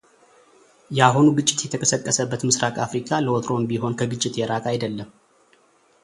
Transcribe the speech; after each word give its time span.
የአሁኑ 0.97 1.25
ግጭት 1.37 1.59
የተቀሰቀሰበት 1.65 2.45
ምስራቅ 2.49 2.73
አፍሪካ 2.85 3.19
ለወትሮውም 3.25 3.67
ቢሆን 3.71 3.97
ከግጭት 3.99 4.33
የራቀ 4.41 4.65
አይደለም። 4.73 5.11